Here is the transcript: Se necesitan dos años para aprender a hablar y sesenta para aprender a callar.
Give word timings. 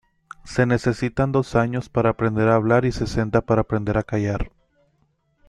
Se 0.45 0.65
necesitan 0.65 1.31
dos 1.31 1.55
años 1.55 1.87
para 1.87 2.09
aprender 2.09 2.47
a 2.47 2.55
hablar 2.55 2.85
y 2.85 2.91
sesenta 2.91 3.41
para 3.41 3.61
aprender 3.61 3.99
a 3.99 4.03
callar. 4.03 4.51